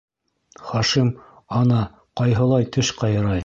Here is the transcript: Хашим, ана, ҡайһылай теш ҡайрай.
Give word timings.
Хашим, 0.69 1.11
ана, 1.61 1.85
ҡайһылай 2.23 2.69
теш 2.79 2.95
ҡайрай. 3.03 3.39